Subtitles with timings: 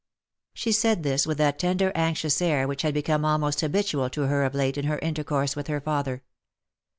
[0.55, 4.43] She said this with that tender anxious air which had become almost habitual to her
[4.45, 6.23] of late in her intercourse with her father.